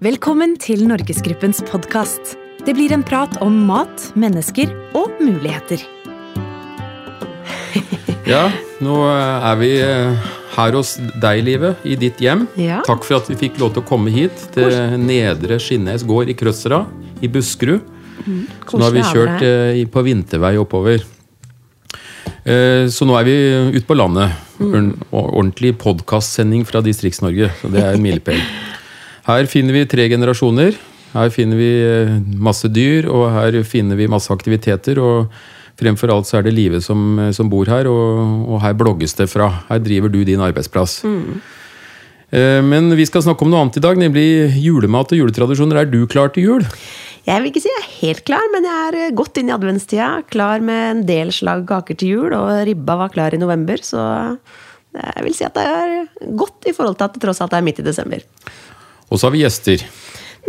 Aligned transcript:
Velkommen 0.00 0.54
til 0.60 0.86
Norgesgruppens 0.88 1.60
podkast. 1.68 2.34
Det 2.64 2.72
blir 2.76 2.92
en 2.94 3.02
prat 3.04 3.34
om 3.44 3.56
mat, 3.68 4.06
mennesker 4.18 4.70
og 4.96 5.18
muligheter. 5.20 5.82
Ja, 8.28 8.46
nå 8.84 8.96
er 9.10 9.58
vi 9.60 9.70
eh, 9.82 10.28
her 10.54 10.76
hos 10.78 10.94
deg, 11.20 11.42
Live, 11.46 11.74
i 11.88 11.96
ditt 12.00 12.20
hjem. 12.22 12.46
Ja. 12.60 12.80
Takk 12.86 13.04
for 13.04 13.18
at 13.20 13.28
vi 13.32 13.36
fikk 13.40 13.60
lov 13.60 13.74
til 13.74 13.82
å 13.84 13.88
komme 13.88 14.12
hit 14.14 14.44
til 14.54 14.72
Nedre 15.02 15.58
Skinnes 15.60 16.04
gård 16.08 16.30
i 16.32 16.36
Krøssera, 16.38 16.84
i 17.20 17.28
Buskerud. 17.32 17.84
Så 18.68 18.76
nå 18.78 18.84
har 18.86 18.94
vi 18.96 19.04
kjørt 19.08 19.44
eh, 19.46 19.80
på 19.90 20.04
vintervei 20.06 20.54
oppover. 20.60 21.04
Eh, 22.44 22.86
Så 22.92 23.04
nå 23.08 23.16
er 23.20 23.26
vi 23.28 23.36
ute 23.76 23.84
på 23.88 23.96
landet. 24.00 24.32
Mm. 24.60 24.94
Ord- 25.10 25.32
Ordentlig 25.40 25.74
podkastsending 25.80 26.64
fra 26.68 26.80
Distrikts-Norge. 26.84 27.48
Så 27.60 27.72
det 27.72 27.84
er 27.84 27.96
en 27.96 28.04
milepæl. 28.04 28.40
Her 29.28 29.48
finner 29.50 29.76
vi 29.76 29.86
tre 29.90 30.08
generasjoner. 30.12 30.76
Her 31.14 31.32
finner 31.34 31.58
vi 31.58 31.70
eh, 31.84 32.12
masse 32.38 32.70
dyr, 32.70 33.08
og 33.10 33.28
her 33.34 33.60
finner 33.66 33.98
vi 33.98 34.10
masse 34.10 34.32
aktiviteter. 34.32 35.00
og 35.02 35.32
Fremfor 35.80 36.12
alt 36.12 36.28
så 36.28 36.38
er 36.38 36.46
det 36.46 36.54
Live 36.56 36.82
som, 36.84 37.18
eh, 37.18 37.32
som 37.36 37.50
bor 37.52 37.68
her, 37.70 37.88
og, 37.90 38.46
og 38.48 38.62
her 38.64 38.76
blogges 38.78 39.16
det 39.18 39.30
fra. 39.32 39.50
Her 39.68 39.82
driver 39.82 40.12
du 40.12 40.22
din 40.24 40.42
arbeidsplass. 40.44 41.02
Mm. 41.04 41.40
Men 42.30 42.92
vi 42.94 43.02
skal 43.08 43.24
snakke 43.24 43.42
om 43.42 43.48
noe 43.50 43.64
annet 43.64 43.80
i 43.80 43.82
dag, 43.82 43.96
nemlig 43.98 44.52
julemat 44.62 45.10
og 45.10 45.18
juletradisjoner. 45.18 45.80
Er 45.80 45.88
du 45.90 46.04
klar 46.06 46.30
til 46.30 46.44
jul? 46.46 46.66
Jeg 47.26 47.36
vil 47.42 47.50
ikke 47.50 47.60
si 47.62 47.68
jeg 47.68 47.80
er 47.82 47.90
helt 48.00 48.22
klar, 48.26 48.46
men 48.54 48.66
jeg 48.66 48.86
er 48.86 48.98
eh, 48.98 49.12
godt 49.16 49.38
inn 49.40 49.50
i 49.50 49.54
adventstida. 49.54 50.08
Klar 50.32 50.64
med 50.64 50.80
en 50.86 51.04
del 51.08 51.32
slag 51.34 51.66
kaker 51.68 51.98
til 52.00 52.14
jul, 52.14 52.34
og 52.36 52.64
ribba 52.66 52.96
var 53.02 53.12
klar 53.12 53.36
i 53.36 53.40
november. 53.40 53.82
Så 53.84 54.00
jeg 54.96 55.26
vil 55.26 55.36
si 55.36 55.46
at 55.46 55.58
det 55.58 55.66
er 55.68 56.32
godt 56.38 56.70
i 56.70 56.74
forhold 56.74 56.96
til 56.98 57.06
at 57.06 57.16
det 57.16 57.22
tross 57.22 57.42
alt 57.44 57.54
er 57.56 57.66
midt 57.66 57.82
i 57.82 57.86
desember. 57.86 58.24
Og 59.10 59.20
så 59.20 59.28
har 59.28 59.34
vi 59.34 59.42
gjester. 59.44 59.84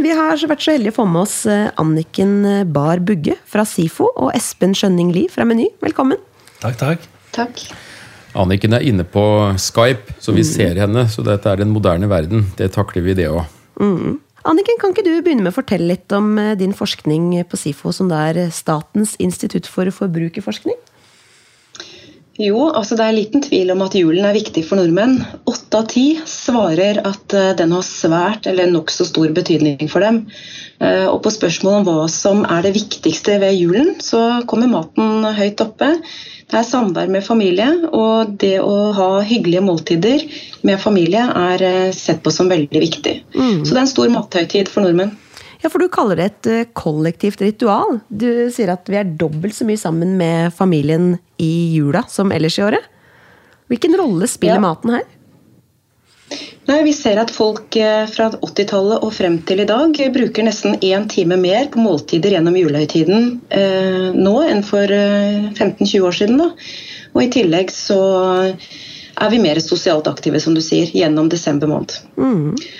Vi 0.01 0.13
har 0.15 0.39
vært 0.47 0.63
så 0.63 0.75
heldige 0.77 0.93
å 0.93 1.01
få 1.01 1.05
med 1.09 1.25
oss 1.25 1.37
eh, 1.49 1.67
Anniken 1.81 2.35
Bar 2.71 3.01
Bugge 3.03 3.35
fra 3.49 3.65
SIFO 3.67 4.07
og 4.13 4.31
Espen 4.37 4.75
Skjønning 4.77 5.11
Lie 5.15 5.31
fra 5.33 5.45
Meny. 5.49 5.67
Velkommen. 5.83 6.21
Takk, 6.61 6.77
takk. 6.79 7.07
Takk. 7.35 7.63
Anniken 8.37 8.77
er 8.77 8.85
inne 8.87 9.03
på 9.03 9.23
Skype, 9.59 10.15
så 10.23 10.31
vi 10.35 10.45
ser 10.47 10.79
henne. 10.79 11.07
Så 11.11 11.25
dette 11.25 11.51
er 11.51 11.59
den 11.59 11.73
moderne 11.73 12.07
verden. 12.11 12.45
Det 12.57 12.71
takler 12.75 13.03
vi, 13.03 13.17
det 13.17 13.27
òg. 13.31 13.43
Anniken, 13.81 14.79
kan 14.81 14.93
ikke 14.93 15.05
du 15.05 15.11
begynne 15.21 15.43
med 15.45 15.51
å 15.51 15.57
fortelle 15.59 15.91
litt 15.91 16.13
om 16.15 16.33
eh, 16.41 16.55
din 16.57 16.73
forskning 16.73 17.33
på 17.49 17.59
SIFO, 17.59 17.91
som 17.93 18.07
det 18.09 18.21
er 18.31 18.53
Statens 18.53 19.17
institutt 19.21 19.67
for 19.69 19.89
forbrukerforskning? 19.93 20.77
Jo, 22.39 22.69
altså 22.71 22.95
det 22.95 23.03
er 23.05 23.15
liten 23.17 23.41
tvil 23.43 23.73
om 23.73 23.81
at 23.83 23.95
julen 23.97 24.23
er 24.23 24.35
viktig 24.37 24.63
for 24.63 24.79
nordmenn. 24.79 25.17
Åtte 25.51 25.81
av 25.81 25.87
ti 25.91 26.05
svarer 26.29 27.01
at 27.03 27.33
eh, 27.35 27.51
den 27.59 27.73
har 27.75 27.83
svært 27.83 28.47
eller 28.47 28.71
nokså 28.71 29.05
stor 29.09 29.33
betydning 29.35 29.89
for 29.91 29.99
dem. 30.05 30.21
Eh, 30.79 31.07
Og 31.11 31.19
på 31.25 31.33
spørsmål 31.35 31.81
om 31.81 31.87
hva 31.89 32.05
som 32.09 32.45
er 32.47 32.63
det 32.63 32.73
viktigste 32.79 33.35
ved 33.43 33.57
julen, 33.59 33.97
så 34.01 34.41
kommer 34.47 34.71
maten 34.71 35.27
høyt 35.37 35.59
oppe. 35.65 35.91
Det 36.51 36.59
er 36.59 36.67
samvær 36.67 37.11
med 37.11 37.23
familie, 37.23 37.67
og 37.95 38.31
det 38.39 38.57
å 38.63 38.91
ha 38.95 39.09
hyggelige 39.23 39.63
måltider 39.63 40.23
med 40.67 40.79
familie 40.83 41.27
er 41.27 41.63
eh, 41.67 41.91
sett 41.95 42.23
på 42.23 42.31
som 42.31 42.49
veldig 42.51 42.81
viktig. 42.87 43.17
Så 43.35 43.73
det 43.73 43.77
er 43.77 43.83
en 43.85 43.91
stor 43.91 44.09
mathøytid 44.15 44.71
for 44.71 44.87
nordmenn. 44.87 45.13
Ja, 45.61 45.69
for 45.69 45.77
du 45.81 45.89
kaller 45.93 46.17
det 46.17 46.25
et 46.31 46.49
eh, 46.49 46.69
kollektivt 46.73 47.41
ritual. 47.45 47.99
Du 48.09 48.49
sier 48.53 48.71
at 48.73 48.89
vi 48.89 48.97
er 48.97 49.11
dobbelt 49.19 49.53
så 49.53 49.67
mye 49.67 49.77
sammen 49.77 50.15
med 50.17 50.53
familien 50.57 51.15
i 51.41 51.51
jula 51.75 52.01
som 52.09 52.33
ellers 52.33 52.57
i 52.57 52.65
året. 52.65 52.87
Hvilken 53.71 53.93
rolle 53.99 54.27
spiller 54.27 54.57
Ja. 54.57 54.63
maten 54.63 54.95
her? 54.97 55.03
Nei, 56.67 56.83
Vi 56.85 56.93
ser 56.93 57.19
at 57.19 57.31
folk 57.33 57.75
eh, 57.75 58.05
fra 58.07 58.29
80-tallet 58.31 59.03
og 59.03 59.13
frem 59.13 59.39
til 59.45 59.59
i 59.63 59.67
dag 59.67 59.97
eh, 59.99 60.11
bruker 60.13 60.45
nesten 60.47 60.77
én 60.79 61.07
time 61.09 61.37
mer 61.37 61.67
på 61.73 61.81
måltider 61.83 62.31
gjennom 62.37 62.55
julehøytiden 62.55 63.41
eh, 63.49 64.11
nå 64.15 64.35
enn 64.47 64.63
for 64.63 64.85
eh, 64.95 65.51
15-20 65.57 66.07
år 66.07 66.15
siden. 66.15 66.37
Da. 66.41 66.49
Og 67.13 67.23
I 67.25 67.31
tillegg 67.33 67.73
så 67.75 67.99
er 69.21 69.29
vi 69.31 69.39
mer 69.41 69.59
sosialt 69.61 70.07
aktive, 70.09 70.39
som 70.41 70.55
du 70.57 70.61
sier, 70.65 70.89
gjennom 70.95 71.29
desember 71.29 71.69
måned. 71.69 71.99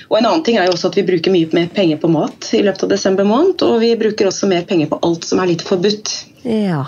Og 0.09 0.17
En 0.17 0.25
annen 0.25 0.43
ting 0.45 0.57
er 0.57 0.67
jo 0.67 0.75
også 0.75 0.91
at 0.91 0.97
vi 0.99 1.05
bruker 1.07 1.33
mye 1.33 1.49
mer 1.55 1.69
penger 1.73 2.01
på 2.01 2.09
mat 2.11 2.49
i 2.57 2.63
løpet 2.65 2.87
av 2.87 2.93
desember 2.95 3.27
måned, 3.27 3.61
og 3.67 3.79
vi 3.83 3.93
bruker 3.99 4.29
også 4.29 4.49
mer 4.51 4.65
penger 4.69 4.89
på 4.91 4.99
alt 5.05 5.27
som 5.27 5.41
er 5.41 5.53
litt 5.53 5.65
forbudt. 5.65 6.13
Ja. 6.47 6.85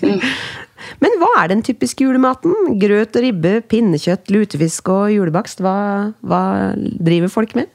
Men 1.04 1.18
hva 1.20 1.28
er 1.42 1.52
den 1.52 1.64
typiske 1.64 2.04
julematen? 2.06 2.54
Grøt 2.80 3.16
og 3.16 3.24
ribbe, 3.24 3.58
pinnekjøtt, 3.68 4.32
lutefisk 4.32 4.88
og 4.92 5.10
julebakst. 5.12 5.60
Hva, 5.64 5.76
hva 6.24 6.42
driver 6.78 7.32
folk 7.32 7.54
med? 7.58 7.68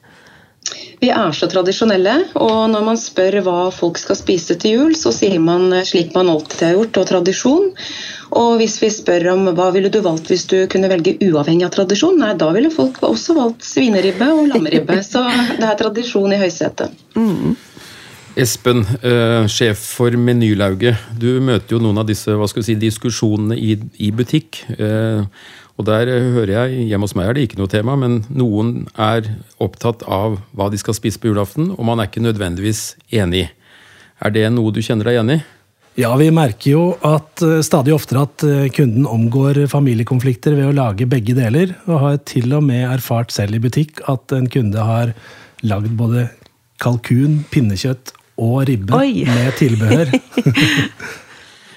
Vi 1.01 1.11
er 1.13 1.33
så 1.37 1.45
tradisjonelle, 1.51 2.13
og 2.41 2.71
når 2.71 2.85
man 2.87 2.97
spør 2.97 3.37
hva 3.45 3.57
folk 3.73 3.99
skal 4.01 4.17
spise 4.17 4.55
til 4.61 4.79
jul, 4.79 4.95
så 4.97 5.11
sier 5.13 5.37
man 5.43 5.69
slik 5.85 6.15
man 6.15 6.31
alltid 6.31 6.63
har 6.65 6.77
gjort, 6.79 6.99
og 7.01 7.09
tradisjon. 7.11 7.67
Og 8.35 8.57
hvis 8.59 8.75
vi 8.81 8.89
spør 8.91 9.29
om 9.31 9.45
hva 9.55 9.69
ville 9.71 9.91
du 9.91 10.01
valgt 10.03 10.27
hvis 10.31 10.43
du 10.51 10.57
kunne 10.71 10.89
velge 10.91 11.15
uavhengig 11.23 11.67
av 11.67 11.71
tradisjon, 11.75 12.17
nei, 12.19 12.33
da 12.39 12.49
ville 12.55 12.71
folk 12.73 12.99
også 13.05 13.37
valgt 13.37 13.63
svineribbe 13.63 14.27
og 14.33 14.49
lammeribbe. 14.51 14.99
Så 15.07 15.23
det 15.55 15.63
er 15.63 15.79
tradisjon 15.79 16.35
i 16.35 16.41
høysetet. 16.41 16.91
Espen, 18.35 18.83
eh, 18.99 19.45
sjef 19.47 19.79
for 19.95 20.11
Menylauget. 20.19 20.99
Du 21.15 21.39
møter 21.39 21.77
jo 21.77 21.79
noen 21.79 22.01
av 22.01 22.09
disse 22.09 22.35
hva 22.35 22.49
skal 22.51 22.65
vi 22.65 22.73
si, 22.73 22.79
diskusjonene 22.81 23.55
i, 23.55 23.77
i 24.03 24.11
butikk. 24.11 24.65
Eh, 24.75 25.23
og 25.75 25.87
der 25.87 26.11
hører 26.35 26.51
jeg, 26.51 26.89
Hjemme 26.91 27.07
hos 27.07 27.15
meg 27.15 27.29
er 27.29 27.35
det 27.37 27.47
ikke 27.47 27.59
noe 27.59 27.71
tema, 27.71 27.95
men 27.99 28.21
noen 28.27 28.89
er 28.99 29.27
opptatt 29.63 30.03
av 30.07 30.41
hva 30.55 30.67
de 30.71 30.79
skal 30.79 30.95
spise 30.95 31.19
på 31.19 31.31
julaften, 31.31 31.71
og 31.75 31.83
man 31.87 31.99
er 31.99 32.11
ikke 32.11 32.23
nødvendigvis 32.23 32.97
enig. 33.15 33.49
Er 34.19 34.35
det 34.35 34.47
noe 34.55 34.71
du 34.71 34.83
kjenner 34.83 35.07
deg 35.07 35.17
igjen 35.17 35.35
i? 35.35 35.41
Ja, 35.95 36.09
vi 36.19 36.27
merker 36.33 36.73
jo 36.73 36.81
at 37.07 37.39
eh, 37.45 37.61
stadig 37.63 37.93
oftere 37.95 38.25
at 38.25 38.43
eh, 38.43 38.65
kunden 38.75 39.05
omgår 39.07 39.61
familiekonflikter 39.71 40.57
ved 40.57 40.67
å 40.67 40.75
lage 40.75 41.07
begge 41.07 41.35
deler, 41.37 41.71
og 41.87 42.01
har 42.01 42.17
til 42.27 42.51
og 42.57 42.65
med 42.67 42.83
erfart 42.89 43.31
selv 43.31 43.55
i 43.55 43.61
butikk 43.63 44.01
at 44.11 44.35
en 44.35 44.49
kunde 44.51 44.83
har 44.83 45.13
lagd 45.63 45.95
både 45.95 46.27
kalkun, 46.83 47.45
pinnekjøtt 47.47 48.11
og 48.43 48.65
ribbe 48.67 48.99
Oi. 48.99 49.23
med 49.29 49.55
tilbehør. 49.61 50.11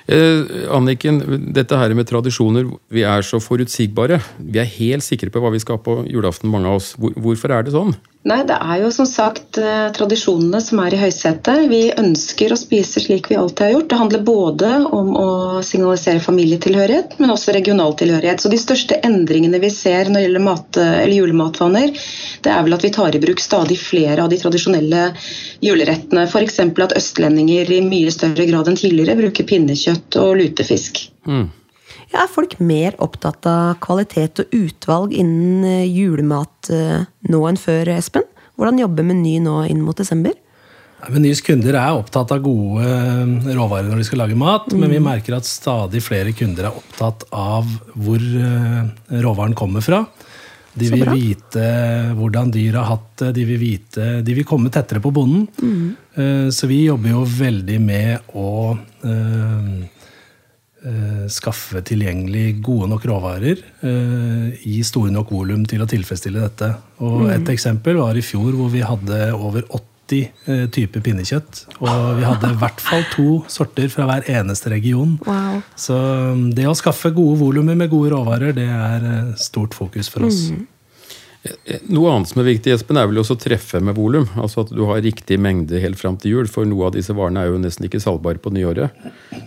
Eh, 0.08 0.70
Anniken, 0.72 1.18
dette 1.52 1.76
her 1.76 1.92
med 1.92 2.06
tradisjoner, 2.08 2.64
vi 2.88 3.02
er 3.04 3.20
så 3.28 3.36
forutsigbare. 3.44 4.16
Vi 4.40 4.56
er 4.56 4.70
helt 4.78 5.04
sikre 5.04 5.28
på 5.28 5.42
hva 5.44 5.50
vi 5.52 5.60
skal 5.60 5.76
ha 5.76 5.82
på 5.84 5.98
julaften, 6.08 6.48
mange 6.48 6.70
av 6.70 6.78
oss. 6.78 6.94
Hvor, 6.96 7.12
hvorfor 7.12 7.52
er 7.52 7.66
det 7.66 7.74
sånn? 7.74 7.92
Nei, 8.26 8.40
det 8.42 8.56
er 8.58 8.80
jo 8.82 8.88
som 8.90 9.06
sagt 9.06 9.60
eh, 9.62 9.88
tradisjonene 9.94 10.58
som 10.60 10.80
er 10.82 10.94
i 10.94 10.98
høysetet. 10.98 11.68
Vi 11.70 11.84
ønsker 12.00 12.50
å 12.50 12.58
spise 12.58 13.00
slik 13.00 13.28
vi 13.30 13.36
alltid 13.38 13.62
har 13.62 13.70
gjort. 13.76 13.86
Det 13.92 13.98
handler 14.00 14.24
både 14.26 14.70
om 14.98 15.12
å 15.16 15.28
signalisere 15.64 16.20
familietilhørighet, 16.24 17.14
men 17.22 17.30
også 17.32 17.54
regional 17.54 17.94
tilhørighet. 18.00 18.42
Så 18.42 18.50
de 18.50 18.58
største 18.60 18.98
endringene 19.06 19.60
vi 19.62 19.70
ser 19.72 20.10
når 20.10 20.18
det 20.18 20.24
gjelder 20.26 20.44
mat, 20.48 20.80
eller 20.82 21.14
julematvaner, 21.14 21.94
det 22.42 22.52
er 22.52 22.66
vel 22.66 22.76
at 22.76 22.88
vi 22.88 22.92
tar 22.98 23.14
i 23.14 23.22
bruk 23.22 23.44
stadig 23.44 23.78
flere 23.80 24.26
av 24.26 24.34
de 24.34 24.40
tradisjonelle 24.42 25.06
julerettene. 25.64 26.26
F.eks. 26.26 26.58
at 26.66 26.98
østlendinger 26.98 27.70
i 27.70 27.80
mye 27.86 28.12
større 28.12 28.50
grad 28.50 28.68
enn 28.68 28.82
tidligere 28.82 29.16
bruker 29.22 29.46
pinnekjøtt 29.46 30.18
og 30.20 30.34
lutefisk. 30.42 31.06
Mm. 31.30 31.46
Ja, 32.08 32.24
er 32.24 32.32
folk 32.32 32.56
mer 32.64 32.96
opptatt 33.04 33.44
av 33.48 33.78
kvalitet 33.84 34.41
og 34.41 34.52
utvalg 34.56 35.14
innen 35.16 35.64
eh, 35.69 35.86
julemat 35.92 36.70
eh, 36.72 37.04
nå 37.28 37.41
enn 37.50 37.58
før, 37.60 37.91
Espen? 37.98 38.24
Hvordan 38.58 38.80
jobber 38.80 39.04
Meny 39.06 39.36
nå 39.44 39.60
inn 39.69 39.82
mot 39.84 39.98
desember? 39.98 40.32
Nei, 40.98 41.10
Menys 41.14 41.42
kunder 41.44 41.76
er 41.78 41.98
opptatt 41.98 42.32
av 42.34 42.41
gode 42.42 42.86
eh, 42.86 43.50
råvarer 43.52 43.91
når 43.91 44.00
de 44.00 44.06
skal 44.08 44.22
lage 44.24 44.38
mat, 44.41 44.70
men 44.72 44.94
vi 44.94 45.02
merker 45.04 45.36
at 45.36 45.48
stadig 45.48 46.00
flere 46.04 46.32
kunder 46.36 46.70
er 46.70 46.80
opptatt 46.80 47.28
av 47.28 47.69
hvor 47.92 48.25
råvaren 49.12 49.56
kommer 49.58 49.84
fra. 49.84 50.06
De 50.78 50.88
vil 50.92 51.04
vite 51.10 51.69
hvordan 52.14 52.52
dyr 52.54 52.76
har 52.78 52.88
hatt 52.92 53.12
det, 53.20 53.32
de 53.34 53.44
vil, 53.49 53.58
vite, 53.60 54.08
de 54.25 54.34
vil 54.37 54.46
komme 54.46 54.70
tettere 54.70 55.02
på 55.02 55.10
bonden. 55.10 55.49
Mm. 55.58 56.50
Så 56.55 56.69
vi 56.70 56.84
jobber 56.84 57.16
jo 57.16 57.25
veldig 57.26 57.78
med 57.82 58.31
å 58.38 58.52
skaffe 61.32 61.82
tilgjengelig 61.86 62.60
gode 62.64 62.88
nok 62.92 63.04
råvarer 63.10 63.60
eh, 63.82 64.66
i 64.69 64.78
store 64.86 65.12
nok 65.14 65.32
volum 65.34 65.64
til 65.69 65.82
å 65.82 65.88
tilfredsstille 65.90 66.42
dette. 66.44 66.70
Og 67.04 67.28
Et 67.34 67.52
eksempel 67.54 67.98
var 68.00 68.19
i 68.19 68.25
fjor 68.25 68.54
hvor 68.54 68.70
vi 68.72 68.84
hadde 68.86 69.20
over 69.34 69.66
80 69.66 70.22
eh, 70.46 70.64
typer 70.75 71.04
pinnekjøtt. 71.04 71.64
Og 71.82 72.20
vi 72.20 72.26
hadde 72.26 72.52
i 72.54 72.58
hvert 72.62 72.80
fall 72.84 73.04
to 73.12 73.28
sorter 73.50 73.90
fra 73.92 74.06
hver 74.08 74.30
eneste 74.38 74.72
region. 74.72 75.19
Wow. 75.26 75.60
Så 75.76 75.98
um, 75.98 76.48
det 76.54 76.69
å 76.70 76.76
skaffe 76.78 77.12
gode 77.16 77.40
volumer 77.42 77.78
med 77.78 77.90
gode 77.92 78.14
råvarer, 78.14 78.54
det 78.56 78.69
er 78.70 79.08
eh, 79.12 79.36
stort 79.40 79.76
fokus 79.76 80.10
for 80.12 80.28
oss. 80.31 80.46
Noe 81.92 82.12
annet 82.12 82.30
som 82.30 82.40
er 82.42 82.48
viktig, 82.48 82.72
Espen, 82.74 82.98
er 83.00 83.08
vel 83.10 83.20
også 83.22 83.36
å 83.36 83.40
treffe 83.40 83.80
med 83.84 83.96
volum. 83.98 84.26
Altså 84.40 84.64
at 84.64 84.72
du 84.74 84.82
har 84.88 85.02
riktig 85.04 85.38
mengde 85.40 85.80
helt 85.82 85.98
fram 86.00 86.18
til 86.20 86.36
jul, 86.36 86.50
for 86.50 86.68
noe 86.68 86.88
av 86.88 86.96
disse 86.96 87.14
varene 87.16 87.44
er 87.44 87.52
jo 87.52 87.60
nesten 87.62 87.86
ikke 87.88 88.00
salgbare 88.02 88.42
på 88.42 88.52
nyåret. 88.54 88.94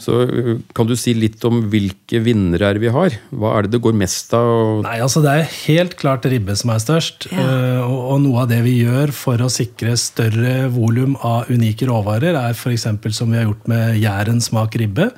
Så 0.01 0.24
øh, 0.25 0.51
kan 0.77 0.89
du 0.89 0.95
si 1.00 1.13
litt 1.18 1.44
om 1.48 1.63
hvilke 1.71 2.21
vinnere 2.24 2.71
er 2.71 2.81
vi 2.81 2.92
har? 2.94 3.18
Hva 3.30 3.56
er 3.57 3.68
det 3.68 3.75
det 3.75 3.83
går 3.86 3.98
mest 3.98 4.33
av? 4.38 4.81
Nei, 4.86 4.98
altså 5.03 5.24
Det 5.25 5.36
er 5.36 5.53
helt 5.65 5.98
klart 6.00 6.27
ribbe 6.31 6.56
som 6.59 6.74
er 6.74 6.81
størst. 6.83 7.30
Ja. 7.31 7.45
Eh, 7.45 7.83
og, 7.86 8.01
og 8.15 8.25
noe 8.25 8.45
av 8.45 8.51
det 8.51 8.63
vi 8.65 8.80
gjør 8.81 9.13
for 9.15 9.42
å 9.42 9.51
sikre 9.51 9.95
større 10.00 10.68
volum 10.74 11.15
av 11.21 11.51
unike 11.51 11.89
råvarer, 11.89 12.38
er 12.38 12.57
f.eks. 12.57 12.89
som 13.15 13.31
vi 13.31 13.42
har 13.42 13.50
gjort 13.50 13.71
med 13.71 14.01
Jæren 14.01 14.44
smak 14.44 14.77
ribbe 14.81 15.12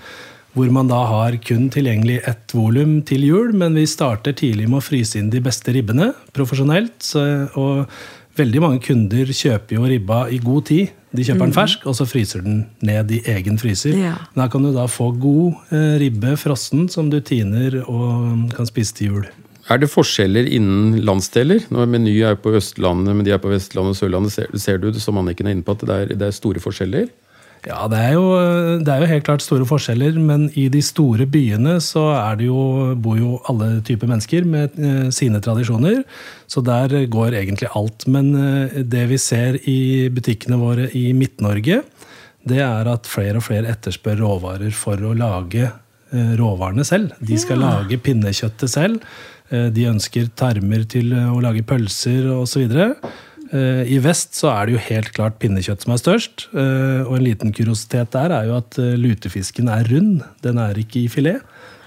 hvor 0.54 0.70
man 0.74 0.90
da 0.90 1.00
har 1.10 1.38
kun 1.42 1.70
tilgjengelig 1.74 2.20
ett 2.30 2.54
volum 2.54 3.00
til 3.08 3.26
jul, 3.26 3.54
men 3.58 3.78
vi 3.78 3.88
starter 3.90 4.36
tidlig 4.38 4.68
med 4.70 4.82
å 4.82 4.86
fryse 4.86 5.18
inn 5.18 5.32
de 5.34 5.42
beste 5.44 5.74
ribbene 5.74 6.12
profesjonelt. 6.36 7.10
Og 7.58 7.88
veldig 8.38 8.62
mange 8.62 8.82
kunder 8.86 9.30
kjøper 9.34 9.80
jo 9.80 9.88
ribba 9.90 10.26
i 10.30 10.42
god 10.44 10.68
tid. 10.70 10.94
De 11.14 11.26
kjøper 11.26 11.46
den 11.46 11.56
fersk, 11.56 11.86
og 11.90 11.98
så 11.98 12.08
fryser 12.10 12.46
den 12.46 12.64
ned 12.86 13.12
i 13.14 13.22
egen 13.34 13.58
fryser. 13.62 13.98
Ja. 13.98 14.16
Da 14.38 14.48
kan 14.50 14.66
du 14.66 14.72
da 14.74 14.88
få 14.90 15.12
god 15.22 15.74
eh, 15.74 15.96
ribbe 16.02 16.36
frossen 16.42 16.88
som 16.90 17.10
du 17.14 17.20
tiner 17.22 17.82
og 17.84 18.54
kan 18.58 18.70
spise 18.70 18.98
til 18.98 19.12
jul. 19.12 19.28
Er 19.72 19.80
det 19.80 19.88
forskjeller 19.94 20.50
innen 20.52 20.98
landsdeler? 21.08 21.64
Når 21.72 21.88
Meny 21.88 22.18
er 22.28 22.36
på 22.36 22.52
Østlandet, 22.58 23.16
men 23.16 23.24
de 23.24 23.32
er 23.32 23.40
på 23.40 23.52
Vestlandet 23.54 23.96
og 23.96 24.00
Sørlandet. 24.02 24.34
Ser, 24.36 24.50
ser 24.60 24.82
du 24.82 24.90
det 24.92 25.02
som 25.02 25.18
Anniken 25.22 25.48
er 25.48 25.56
inne 25.56 25.64
på, 25.64 25.78
at 25.78 25.86
det 25.88 25.96
er, 25.96 26.16
det 26.20 26.28
er 26.28 26.36
store 26.36 26.62
forskjeller? 26.64 27.08
Ja, 27.64 27.86
det 27.88 28.00
er, 28.04 28.14
jo, 28.18 28.24
det 28.84 28.92
er 28.92 29.04
jo 29.04 29.08
helt 29.08 29.24
klart 29.24 29.44
store 29.46 29.64
forskjeller, 29.68 30.18
men 30.20 30.50
i 30.60 30.66
de 30.72 30.82
store 30.84 31.24
byene 31.32 31.78
så 31.84 32.02
det 32.36 32.50
jo, 32.50 32.92
bor 33.00 33.16
jo 33.16 33.38
alle 33.48 33.78
typer 33.88 34.10
mennesker 34.12 34.44
med 34.44 34.76
eh, 34.84 35.06
sine 35.16 35.40
tradisjoner. 35.44 36.02
Så 36.52 36.60
der 36.66 36.92
går 37.08 37.38
egentlig 37.40 37.70
alt. 37.72 38.04
Men 38.12 38.34
eh, 38.36 38.82
det 38.84 39.06
vi 39.14 39.20
ser 39.22 39.62
i 39.64 40.10
butikkene 40.12 40.60
våre 40.60 40.90
i 40.92 41.06
Midt-Norge, 41.16 41.80
det 42.44 42.60
er 42.60 42.90
at 42.92 43.08
flere 43.08 43.40
og 43.40 43.46
flere 43.48 43.72
etterspør 43.72 44.20
råvarer 44.20 44.76
for 44.76 45.00
å 45.00 45.14
lage 45.16 45.70
eh, 45.70 46.34
råvarene 46.40 46.84
selv. 46.84 47.16
De 47.24 47.40
skal 47.40 47.64
Ja. 47.64 47.78
lage 47.80 48.02
pinnekjøttet 48.04 48.76
selv. 48.76 49.00
De 49.54 49.84
ønsker 49.86 50.32
tarmer 50.40 50.82
til 50.90 51.12
å 51.14 51.38
lage 51.44 51.62
pølser 51.68 52.26
osv. 52.42 52.64
Eh, 52.74 52.96
I 53.54 54.00
vest 54.02 54.34
så 54.40 54.50
er 54.50 54.66
det 54.66 54.74
jo 54.76 54.86
helt 54.88 55.12
klart 55.14 55.36
pinnekjøtt 55.42 55.84
som 55.86 55.94
er 55.94 56.02
størst. 56.02 56.48
eh, 56.58 57.04
Og 57.06 57.20
en 57.20 57.28
liten 57.28 57.54
kuriositet 57.54 58.10
der 58.16 58.34
er 58.34 58.48
jo 58.50 58.58
at 58.58 58.80
eh, 58.82 58.96
lutefisken 58.98 59.70
er 59.70 59.86
rund. 59.92 60.24
Den 60.42 60.58
er 60.58 60.80
ikke 60.80 61.04
i 61.04 61.12
filet. 61.12 61.44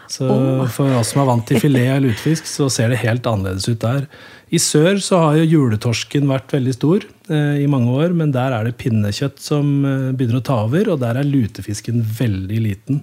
Så 0.07 0.27
for 0.71 0.93
oss 0.95 1.11
som 1.11 1.25
er 1.25 1.27
vant 1.27 1.47
til 1.49 1.59
filet 1.59 1.91
av 1.91 2.03
lutefisk, 2.05 2.47
så 2.47 2.69
ser 2.71 2.93
det 2.93 3.01
helt 3.03 3.27
annerledes 3.27 3.67
ut 3.67 3.83
der. 3.83 4.07
I 4.55 4.61
sør 4.63 5.01
så 5.03 5.19
har 5.19 5.39
jo 5.41 5.49
juletorsken 5.51 6.29
vært 6.31 6.53
veldig 6.55 6.75
stor 6.77 7.03
eh, 7.27 7.57
i 7.65 7.67
mange 7.67 7.91
år, 7.91 8.15
men 8.15 8.31
der 8.31 8.55
er 8.55 8.69
det 8.69 8.77
pinnekjøtt 8.79 9.43
som 9.43 9.73
eh, 9.83 10.13
begynner 10.15 10.39
å 10.39 10.47
ta 10.47 10.61
over, 10.69 10.93
og 10.93 11.01
der 11.03 11.19
er 11.19 11.27
lutefisken 11.27 12.05
veldig 12.07 12.61
liten. 12.69 13.03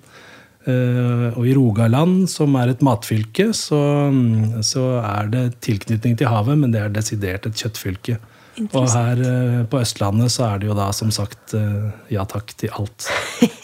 Eh, 0.64 1.28
og 1.36 1.44
i 1.44 1.56
Rogaland, 1.58 2.30
som 2.32 2.56
er 2.56 2.72
et 2.72 2.86
matfylke, 2.88 3.50
så, 3.52 3.82
mm, 4.08 4.62
så 4.64 4.86
er 5.04 5.34
det 5.34 5.44
tilknytning 5.68 6.16
til 6.16 6.32
havet, 6.32 6.56
men 6.62 6.72
det 6.72 6.86
er 6.86 6.96
desidert 6.96 7.50
et 7.50 7.66
kjøttfylke. 7.66 8.16
Og 8.62 8.90
her 8.92 9.22
eh, 9.26 9.62
på 9.70 9.80
Østlandet 9.82 10.34
så 10.34 10.46
er 10.52 10.62
det 10.62 10.70
jo 10.70 10.78
da 10.78 10.92
som 10.94 11.12
sagt 11.14 11.56
eh, 11.58 11.90
ja 12.14 12.26
takk 12.30 12.54
til 12.60 12.74
alt. 12.78 13.10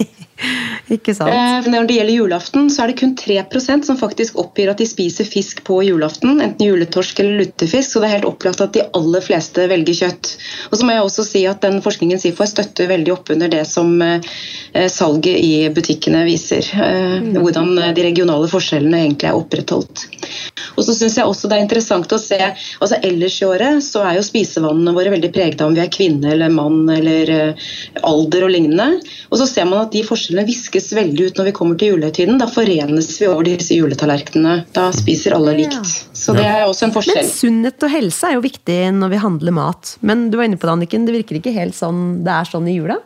Ikke 0.90 1.14
sant? 1.14 1.30
Eh, 1.30 1.70
Når 1.70 1.88
det 1.88 1.98
gjelder 2.00 2.16
julaften, 2.16 2.70
så 2.74 2.84
er 2.84 2.92
det 2.92 3.00
kun 3.02 3.16
3% 3.20 3.86
som 3.86 3.98
faktisk 4.00 4.40
oppgir 4.42 4.72
at 4.72 4.82
de 4.82 4.88
spiser 4.90 5.28
fisk 5.28 5.62
på 5.68 5.82
julaften. 5.86 6.40
Enten 6.42 6.66
juletorsk 6.66 7.20
eller 7.22 7.44
lutefisk, 7.44 7.92
så 7.92 8.02
det 8.02 8.10
er 8.10 8.16
helt 8.18 8.30
opplagt 8.30 8.64
at 8.66 8.74
de 8.74 8.86
aller 8.98 9.22
fleste 9.26 9.68
velger 9.70 10.00
kjøtt. 10.02 10.32
Og 10.72 10.80
så 10.80 10.88
må 10.88 10.96
jeg 10.96 11.06
også 11.06 11.28
si 11.28 11.44
at 11.50 11.62
den 11.66 11.80
Forskningen 11.86 12.20
SIFO 12.22 12.48
støtter 12.50 12.90
veldig 12.90 13.14
opp 13.14 13.30
under 13.36 13.52
det 13.52 13.64
som 13.70 13.94
eh, 14.02 14.20
salget 14.90 15.38
i 15.38 15.54
butikkene 15.74 16.26
viser. 16.28 16.66
eh, 16.74 17.30
Hvordan 17.40 17.76
de 17.96 18.04
regionale 18.10 18.50
forskjellene 18.52 19.04
egentlig 19.06 19.30
er 19.30 19.38
opprettholdt. 19.38 20.08
Og 20.78 20.84
så 20.88 20.96
synes 20.96 21.18
jeg 21.18 21.28
også 21.28 21.50
det 21.50 21.58
er 21.58 21.66
interessant 21.66 22.12
å 22.16 22.20
se 22.22 22.38
altså 22.40 22.98
Ellers 23.04 23.38
i 23.42 23.48
året 23.48 23.84
så 23.84 24.02
er 24.06 24.18
jo 24.18 24.26
spisevannene 24.26 24.94
våre 24.96 25.12
veldig 25.14 25.32
preget 25.36 25.62
av 25.62 25.70
om 25.72 25.76
vi 25.78 25.82
er 25.84 25.92
kvinne 25.92 26.34
eller 26.34 26.52
mann 26.54 26.82
eller 26.94 27.32
eh, 27.36 27.70
alder 28.08 28.46
og 28.48 28.54
lignende. 28.54 29.02
Og 29.30 29.40
så 29.42 29.48
ser 29.50 29.68
man 29.70 29.86
at 29.86 29.94
de 29.94 30.04
forskjellene 30.08 30.48
viskes 30.48 30.79
veldig 30.96 31.28
ut 31.30 31.40
når 31.40 31.50
vi 31.50 31.56
kommer 31.60 31.80
til 31.80 31.94
julehøytiden. 31.94 32.40
Da 32.42 32.48
forenes 32.52 33.12
vi 33.22 33.28
over 33.30 33.48
disse 33.48 33.78
juletallerkenene. 33.78 34.64
Da 34.76 34.90
spiser 34.96 35.36
alle 35.38 35.58
likt. 35.60 35.94
Så 36.16 36.36
det 36.38 36.48
er 36.48 36.66
også 36.68 36.88
en 36.88 36.96
forskjell. 36.96 37.22
Men 37.22 37.32
sunnhet 37.34 37.86
og 37.86 37.94
helse 37.94 38.30
er 38.30 38.38
jo 38.38 38.46
viktig 38.46 38.80
når 38.98 39.14
vi 39.14 39.24
handler 39.26 39.56
mat. 39.60 39.96
Men 40.06 40.30
du 40.32 40.40
var 40.40 40.50
inne 40.50 40.60
på 40.60 40.70
det, 40.70 40.76
Anniken, 40.78 41.08
det 41.08 41.20
virker 41.20 41.40
ikke 41.40 41.56
helt 41.56 41.78
sånn 41.78 42.22
det 42.26 42.36
er 42.36 42.50
sånn 42.50 42.68
i 42.70 42.80
jula? 42.80 43.00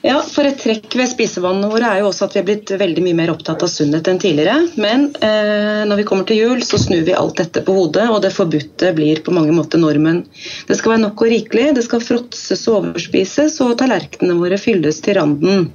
Ja, 0.00 0.16
for 0.24 0.48
Et 0.48 0.56
trekk 0.56 0.94
ved 0.96 1.10
spisevannene 1.10 1.68
våre 1.68 1.88
er 1.92 2.00
jo 2.00 2.08
også 2.08 2.24
at 2.24 2.36
vi 2.36 2.40
er 2.40 2.46
blitt 2.46 2.70
veldig 2.80 3.02
mye 3.04 3.16
mer 3.18 3.32
opptatt 3.34 3.60
av 3.66 3.68
sunnhet 3.68 4.08
enn 4.08 4.20
tidligere. 4.22 4.70
Men 4.80 5.10
eh, 5.20 5.82
når 5.88 6.00
vi 6.00 6.06
kommer 6.08 6.24
til 6.28 6.40
jul, 6.40 6.62
så 6.64 6.80
snur 6.80 7.04
vi 7.04 7.16
alt 7.16 7.36
dette 7.42 7.60
på 7.66 7.74
hodet, 7.76 8.06
og 8.08 8.22
det 8.24 8.32
forbudte 8.32 8.94
blir 8.96 9.20
på 9.26 9.34
mange 9.36 9.52
måter 9.56 9.82
normen. 9.82 10.22
Det 10.68 10.78
skal 10.78 10.94
være 10.94 11.04
nok 11.04 11.20
og 11.20 11.32
rikelig, 11.34 11.66
det 11.76 11.84
skal 11.84 12.04
fråtses 12.04 12.64
og 12.70 12.78
overspises, 12.80 13.60
og 13.60 13.76
tallerkenene 13.82 14.40
våre 14.40 14.60
fylles 14.60 15.02
til 15.04 15.20
randen. 15.20 15.68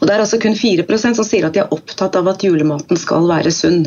Og 0.00 0.06
Det 0.06 0.14
er 0.14 0.22
altså 0.24 0.40
kun 0.42 0.56
4 0.56 0.84
som 1.14 1.24
sier 1.24 1.46
at 1.46 1.54
de 1.54 1.62
er 1.64 1.72
opptatt 1.72 2.16
av 2.16 2.28
at 2.28 2.42
julematen 2.44 2.96
skal 2.96 3.28
være 3.28 3.52
sunn. 3.52 3.86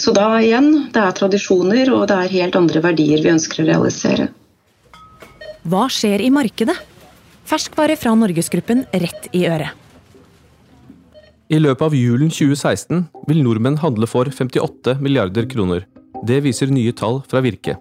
Så 0.00 0.14
da 0.16 0.28
igjen, 0.40 0.88
det 0.94 1.00
er 1.00 1.16
tradisjoner 1.16 1.90
og 1.92 2.06
det 2.08 2.16
er 2.16 2.36
helt 2.38 2.56
andre 2.56 2.80
verdier 2.80 3.20
vi 3.20 3.34
ønsker 3.34 3.62
å 3.62 3.68
realisere. 3.68 4.30
Hva 5.68 5.88
skjer 5.92 6.22
i 6.24 6.30
markedet? 6.32 6.76
Ferskvare 7.44 7.96
fra 7.98 8.14
Norgesgruppen 8.16 8.86
rett 8.92 9.28
i 9.36 9.44
øret. 9.50 9.76
I 11.50 11.58
løpet 11.58 11.82
av 11.82 11.94
julen 11.98 12.30
2016 12.30 13.08
vil 13.26 13.42
nordmenn 13.42 13.80
handle 13.82 14.06
for 14.06 14.30
58 14.30 15.00
milliarder 15.02 15.48
kroner. 15.50 15.82
Det 16.24 16.38
viser 16.44 16.70
nye 16.70 16.94
tall 16.94 17.24
fra 17.26 17.42
Virke. 17.42 17.74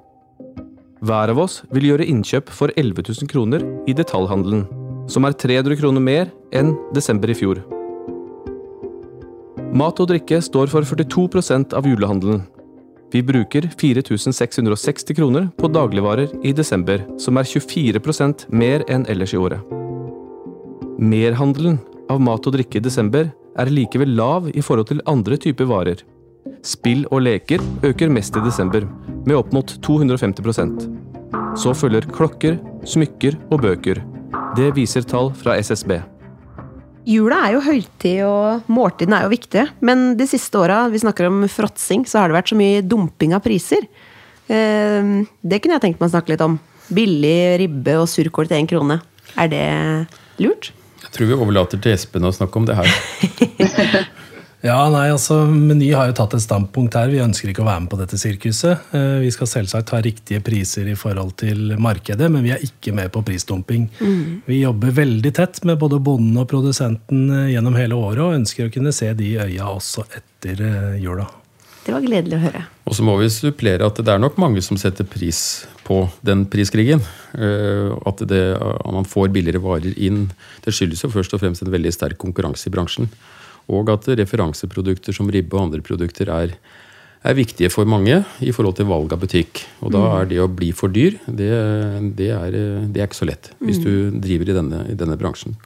Hver 1.06 1.32
av 1.32 1.40
oss 1.40 1.62
vil 1.72 1.86
gjøre 1.92 2.08
innkjøp 2.10 2.50
for 2.52 2.74
11 2.76 3.06
000 3.22 3.30
kroner 3.32 3.64
i 3.88 3.94
detaljhandelen, 3.96 4.66
som 5.10 5.26
er 5.26 5.36
300 5.36 5.80
kroner 5.82 6.04
mer 6.04 6.32
enn 6.56 6.76
desember 6.96 7.32
i 7.32 7.38
fjor. 7.38 7.64
Mat 9.70 10.00
og 10.02 10.10
drikke 10.10 10.40
står 10.42 10.72
for 10.72 10.86
42% 10.88 11.76
av 11.78 11.86
julehandelen. 11.86 12.42
Vi 13.10 13.22
bruker 13.26 13.66
4660 13.74 15.18
kroner 15.18 15.50
på 15.58 15.70
dagligvarer 15.74 16.30
i 16.46 16.54
desember, 16.54 17.02
som 17.18 17.38
er 17.38 17.50
24 17.50 18.48
mer 18.54 18.86
enn 18.90 19.06
ellers 19.10 19.34
i 19.34 19.42
året. 19.42 19.62
Merhandelen 21.00 21.80
av 22.10 22.22
mat 22.22 22.46
og 22.46 22.54
drikke 22.54 22.78
i 22.78 22.86
desember 22.86 23.32
er 23.60 23.74
likevel 23.74 24.14
lav 24.18 24.50
i 24.54 24.62
forhold 24.62 24.90
til 24.92 25.02
andre 25.10 25.38
typer 25.38 25.70
varer. 25.70 26.04
Spill 26.66 27.06
og 27.10 27.24
leker 27.26 27.62
øker 27.88 28.10
mest 28.10 28.38
i 28.38 28.44
desember, 28.46 28.86
med 29.26 29.36
opp 29.36 29.54
mot 29.54 29.70
250% 29.86 30.88
Så 31.58 31.74
følger 31.74 32.06
klokker, 32.10 32.60
smykker 32.86 33.38
og 33.52 33.62
bøker. 33.62 34.02
Det 34.58 34.72
viser 34.76 35.06
tall 35.08 35.30
fra 35.38 35.58
SSB. 35.62 36.00
Jula 37.10 37.38
er 37.48 37.56
jo 37.56 37.62
høytid, 37.64 38.22
og 38.28 38.70
måltidene 38.70 39.20
er 39.20 39.28
jo 39.28 39.34
viktige. 39.34 39.66
Men 39.86 40.14
de 40.20 40.28
siste 40.30 40.60
åra, 40.60 40.84
vi 40.92 41.02
snakker 41.02 41.30
om 41.30 41.44
fråtsing, 41.50 42.06
så 42.10 42.22
har 42.22 42.30
det 42.30 42.38
vært 42.38 42.52
så 42.52 42.58
mye 42.60 42.82
dumping 42.86 43.34
av 43.38 43.44
priser. 43.46 43.86
Eh, 44.50 45.26
Det 45.42 45.62
kunne 45.62 45.78
jeg 45.78 45.86
tenkt 45.86 46.02
meg 46.02 46.10
å 46.10 46.14
snakke 46.16 46.34
litt 46.34 46.46
om. 46.46 46.60
Billig 46.90 47.60
ribbe 47.62 48.00
og 48.02 48.10
surkål 48.10 48.50
til 48.50 48.58
én 48.60 48.70
krone. 48.70 49.00
Er 49.38 49.48
det 49.48 49.66
lurt? 50.42 50.72
Jeg 51.04 51.12
tror 51.16 51.30
vi 51.30 51.38
overlater 51.38 51.82
til 51.82 51.94
Espen 51.94 52.26
å 52.28 52.34
snakke 52.34 52.58
om 52.60 52.66
det 52.66 52.76
her. 52.78 52.90
Ja, 54.60 54.90
nei, 54.92 55.06
altså 55.08 55.38
Meny 55.48 55.94
har 55.96 56.10
jo 56.10 56.16
tatt 56.18 56.34
et 56.36 56.44
standpunkt 56.44 56.98
her. 57.00 57.08
Vi 57.08 57.22
ønsker 57.24 57.48
ikke 57.54 57.62
å 57.64 57.68
være 57.70 57.86
med 57.86 57.92
på 57.94 58.00
dette 58.02 58.18
sirkuset. 58.20 58.90
Eh, 58.92 59.22
Vi 59.24 59.30
skal 59.32 59.48
selvsagt 59.48 59.94
ha 59.96 60.02
riktige 60.04 60.42
priser 60.44 60.90
i 60.92 60.98
forhold 61.00 61.38
til 61.40 61.78
markedet, 61.80 62.28
men 62.28 62.44
vi 62.44 62.52
er 62.52 62.66
ikke 62.66 62.92
med 62.98 63.08
på 63.16 63.24
prisdumping. 63.24 63.88
Vi 64.50 64.60
jobber 64.60 64.92
veldig 64.92 65.32
tett 65.38 65.64
med 65.64 65.80
både 65.80 66.02
bonden 66.04 66.36
og 66.44 66.50
produsenten 66.52 67.30
eh, 67.32 67.54
gjennom 67.54 67.80
hele 67.80 67.96
året, 67.96 68.20
og 68.20 68.36
ønsker 68.42 68.68
å 68.68 68.74
kunne 68.74 68.92
se 68.92 69.14
de 69.16 69.32
i 69.32 69.40
øya 69.40 69.72
også 69.72 70.04
etter 70.20 70.60
eh, 70.68 71.00
jula. 71.06 71.30
Det 71.86 71.96
var 71.96 72.04
gledelig 72.04 72.36
å 72.36 72.44
høre. 72.44 72.66
Og 72.84 72.94
så 73.00 73.08
må 73.08 73.16
vi 73.18 73.32
supplere 73.32 73.88
at 73.88 73.96
det 74.04 74.12
er 74.12 74.20
nok 74.20 74.36
mange 74.44 74.60
som 74.62 74.78
setter 74.78 75.08
pris 75.08 75.64
på 75.88 76.04
den 76.28 76.44
priskrigen. 76.52 77.00
Eh, 77.34 77.96
At, 78.06 78.28
det, 78.28 78.44
at 78.60 78.92
man 78.92 79.08
får 79.08 79.32
billigere 79.32 79.64
varer 79.64 79.96
inn. 79.96 80.26
Det 80.68 80.76
skyldes 80.76 81.08
jo 81.08 81.16
først 81.16 81.32
og 81.34 81.40
fremst 81.48 81.64
en 81.64 81.72
veldig 81.72 81.96
sterk 81.96 82.20
konkurranse 82.20 82.68
i 82.68 82.76
bransjen. 82.76 83.08
Og 83.70 83.92
at 83.94 84.08
referanseprodukter 84.20 85.16
som 85.16 85.30
ribbe 85.32 85.58
og 85.58 85.68
andre 85.68 85.82
produkter 85.86 86.32
er, 86.34 86.56
er 87.22 87.38
viktige 87.38 87.72
for 87.74 87.90
mange 87.90 88.22
i 88.42 88.54
forhold 88.56 88.80
til 88.80 88.90
valg 88.90 89.14
av 89.14 89.22
butikk. 89.22 89.64
Og 89.84 89.94
da 89.94 90.06
er 90.20 90.30
det 90.32 90.42
å 90.42 90.50
bli 90.52 90.72
for 90.76 90.92
dyr, 90.94 91.20
det, 91.28 91.50
det, 92.18 92.32
er, 92.36 92.60
det 92.90 93.02
er 93.02 93.10
ikke 93.10 93.22
så 93.22 93.30
lett 93.30 93.52
hvis 93.62 93.82
du 93.84 93.92
driver 94.18 94.52
i 94.52 94.60
denne, 94.62 94.86
i 94.90 94.98
denne 94.98 95.20
bransjen. 95.20 95.58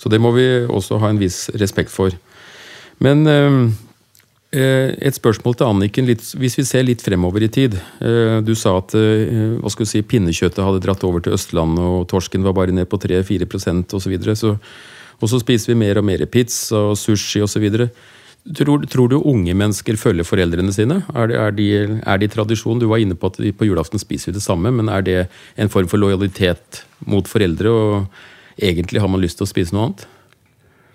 Så 0.00 0.12
det 0.12 0.20
må 0.20 0.34
vi 0.36 0.46
også 0.64 1.00
ha 1.00 1.12
en 1.12 1.20
viss 1.20 1.46
respekt 1.56 1.92
for. 1.92 2.14
Men 3.02 3.26
eh, 3.28 3.58
Eh, 4.54 4.94
et 5.02 5.16
spørsmål 5.16 5.56
til 5.58 5.66
Anniken, 5.66 6.06
hvis 6.06 6.58
vi 6.58 6.64
ser 6.66 6.84
litt 6.86 7.02
fremover 7.02 7.42
i 7.42 7.50
tid. 7.50 7.74
Eh, 7.98 8.38
du 8.46 8.52
sa 8.54 8.76
at 8.78 8.94
hva 8.94 9.72
skal 9.72 9.88
si, 9.88 10.04
pinnekjøttet 10.06 10.62
hadde 10.62 10.82
dratt 10.84 11.02
over 11.06 11.24
til 11.24 11.34
Østlandet, 11.34 11.82
og 11.82 12.06
torsken 12.10 12.46
var 12.46 12.54
bare 12.54 12.74
ned 12.74 12.86
på 12.90 13.00
3-4% 13.02 13.96
osv. 13.96 14.04
Så 14.04 14.12
videre, 14.12 14.36
så, 14.38 14.54
og 15.20 15.30
så 15.30 15.40
spiser 15.42 15.72
vi 15.72 15.80
mer 15.84 16.00
og 16.00 16.06
mer 16.06 16.24
pizza 16.30 16.80
og 16.90 16.98
sushi 16.98 17.42
osv. 17.44 17.66
Tror, 18.44 18.84
tror 18.92 19.08
du 19.08 19.16
unge 19.22 19.54
mennesker 19.56 19.96
følger 19.96 20.26
foreldrene 20.28 20.72
sine? 20.74 21.00
Er 21.16 21.30
det, 21.30 21.36
er, 21.40 21.54
de, 21.56 21.68
er 22.04 22.20
de 22.20 22.28
tradisjon? 22.28 22.80
Du 22.82 22.90
var 22.90 23.00
inne 23.00 23.16
på 23.16 23.30
at 23.32 23.40
på 23.56 23.68
julaften 23.68 24.02
spiser 24.02 24.30
vi 24.30 24.38
det 24.38 24.44
samme, 24.44 24.72
men 24.74 24.90
er 24.92 25.06
det 25.06 25.20
en 25.56 25.72
form 25.72 25.88
for 25.88 26.02
lojalitet 26.02 26.82
mot 27.08 27.28
foreldre, 27.28 27.72
og 27.72 28.60
egentlig 28.60 29.00
har 29.00 29.08
man 29.08 29.24
lyst 29.24 29.40
til 29.40 29.48
å 29.48 29.52
spise 29.52 29.72
noe 29.72 29.88
annet? 29.88 30.04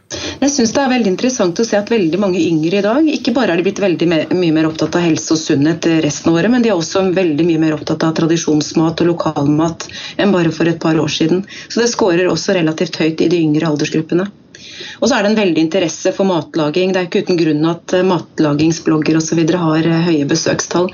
Jeg 0.10 0.52
synes 0.52 0.72
Det 0.74 0.82
er 0.82 0.92
veldig 0.94 1.12
interessant 1.12 1.60
å 1.62 1.66
se 1.68 1.78
at 1.78 1.92
veldig 1.92 2.20
mange 2.22 2.40
yngre 2.42 2.80
i 2.80 2.86
dag 2.86 3.08
ikke 3.14 3.34
bare 3.36 3.54
er 3.54 3.60
de 3.60 3.66
blitt 3.68 3.82
veldig 3.84 4.08
mye 4.10 4.56
mer 4.56 4.70
opptatt 4.70 4.98
av 4.98 5.06
helse 5.06 5.36
og 5.36 5.42
sunnhet 5.42 5.86
resten 6.06 6.32
av 6.32 6.40
året, 6.40 6.52
men 6.54 6.66
de 6.66 6.72
er 6.72 6.80
også 6.80 7.04
veldig 7.14 7.46
mye 7.46 7.62
mer 7.62 7.76
opptatt 7.78 8.06
av 8.08 8.16
tradisjonsmat 8.18 9.04
og 9.04 9.12
lokalmat 9.12 9.86
enn 10.18 10.34
bare 10.34 10.54
for 10.56 10.72
et 10.72 10.82
par 10.82 10.98
år 10.98 11.14
siden. 11.14 11.44
Så 11.68 11.84
det 11.84 11.92
skårer 11.94 12.32
også 12.32 12.58
relativt 12.58 12.98
høyt 13.04 13.22
i 13.22 13.30
de 13.32 13.44
yngre 13.46 13.70
aldersgruppene. 13.70 14.28
Og 15.00 15.08
så 15.08 15.16
er 15.16 15.24
det 15.24 15.32
en 15.32 15.40
veldig 15.40 15.64
interesse 15.68 16.14
for 16.16 16.28
matlaging. 16.30 16.94
Det 16.94 17.02
er 17.02 17.10
ikke 17.10 17.24
uten 17.26 17.40
grunn 17.40 17.66
at 17.70 17.96
eh, 17.96 18.06
matlagingsblogger 18.08 19.20
osv. 19.22 19.44
har 19.62 19.88
eh, 19.88 20.06
høye 20.10 20.28
besøkstall. 20.30 20.92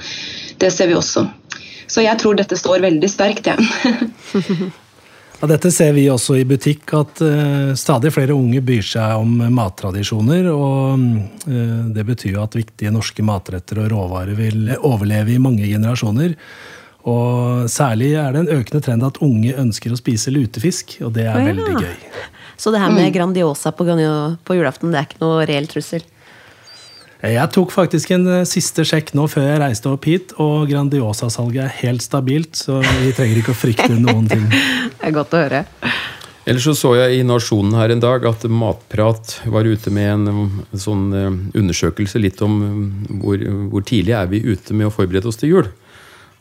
Det 0.62 0.72
ser 0.74 0.92
vi 0.92 0.98
også. 1.00 1.28
Så 1.88 2.04
jeg 2.06 2.18
tror 2.22 2.38
dette 2.38 2.58
står 2.58 2.84
veldig 2.86 3.12
sterkt, 3.12 3.52
jeg. 3.52 3.70
Ja. 3.86 4.74
Ja, 5.42 5.50
dette 5.52 5.70
ser 5.74 5.92
vi 5.98 6.06
også 6.10 6.38
i 6.40 6.46
butikk, 6.48 6.94
at 6.96 7.20
uh, 7.24 7.74
stadig 7.78 8.14
flere 8.16 8.36
unge 8.38 8.62
byr 8.64 8.86
seg 8.88 9.18
om 9.20 9.42
mattradisjoner. 9.56 10.48
og 10.54 11.04
uh, 11.50 11.82
Det 11.96 12.06
betyr 12.08 12.38
jo 12.38 12.46
at 12.46 12.56
viktige 12.56 12.94
norske 12.96 13.26
matretter 13.26 13.84
og 13.84 13.92
råvarer 13.92 14.38
vil 14.38 14.72
overleve 14.80 15.36
i 15.36 15.42
mange 15.42 15.68
generasjoner. 15.68 16.38
Og 17.06 17.68
Særlig 17.70 18.16
er 18.18 18.32
det 18.34 18.46
en 18.46 18.54
økende 18.56 18.82
trend 18.82 19.06
at 19.06 19.20
unge 19.22 19.54
ønsker 19.62 19.94
å 19.94 20.00
spise 20.00 20.34
lutefisk, 20.34 20.98
og 21.06 21.14
det 21.18 21.28
er 21.28 21.38
ja. 21.38 21.52
veldig 21.52 21.84
gøy. 21.84 22.24
Så 22.58 22.72
det 22.72 22.80
her 22.80 22.94
med 22.96 23.12
Grandiosa 23.14 23.74
på, 23.76 23.86
på 24.48 24.56
julaften, 24.58 24.94
det 24.94 25.02
er 25.02 25.10
ikke 25.10 25.22
noe 25.22 25.46
reell 25.46 25.68
trussel? 25.70 26.06
Jeg 27.24 27.48
tok 27.56 27.72
faktisk 27.72 28.12
en 28.12 28.28
eh, 28.28 28.48
siste 28.50 28.84
sjekk 28.88 29.14
nå 29.16 29.30
før 29.32 29.48
jeg 29.48 29.62
reiste 29.62 29.92
opp 29.92 30.08
hit, 30.10 30.34
og 30.42 30.68
Grandiosa-salget 30.70 31.64
er 31.64 31.78
helt 31.80 32.04
stabilt, 32.04 32.60
så 32.60 32.82
vi 32.84 33.14
trenger 33.16 33.40
ikke 33.40 33.56
å 33.56 33.62
frykte 33.62 33.96
noen 33.96 34.28
ting. 34.30 34.44
Det 35.00 35.12
er 35.12 35.16
godt 35.16 35.34
å 35.38 35.46
høre. 35.46 35.64
Ellers 36.46 36.68
så 36.68 36.76
så 36.78 36.92
jeg 36.94 37.18
i 37.18 37.24
Nasjonen 37.26 37.74
her 37.74 37.90
en 37.90 38.02
dag 38.04 38.26
at 38.30 38.44
Matprat 38.52 39.40
var 39.50 39.66
ute 39.66 39.90
med 39.94 40.12
en, 40.12 40.28
en 40.62 40.82
sånn 40.82 41.08
eh, 41.18 41.40
undersøkelse 41.58 42.22
litt 42.22 42.44
om 42.46 42.60
eh, 42.68 43.16
hvor, 43.24 43.42
hvor, 43.72 43.86
tidlig 43.88 44.14
er 44.14 44.30
vi 44.30 44.44
ute 44.46 44.78
med 44.78 44.92
å 44.92 44.94
forberede 44.94 45.32
oss 45.32 45.42
til 45.42 45.56
jul. 45.56 45.72